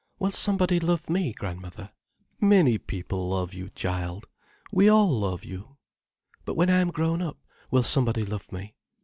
"Will 0.17 0.31
somebody 0.31 0.79
love 0.79 1.11
me, 1.11 1.31
grandmother?" 1.31 1.91
"Many 2.39 2.79
people 2.79 3.29
love 3.29 3.53
you, 3.53 3.69
child. 3.69 4.27
We 4.73 4.89
all 4.89 5.07
love 5.11 5.45
you." 5.45 5.77
"But 6.43 6.55
when 6.55 6.71
I 6.71 6.79
am 6.79 6.89
grown 6.89 7.21
up, 7.21 7.37
will 7.69 7.83
somebody 7.83 8.25
love 8.25 8.51
me?" 8.51 8.73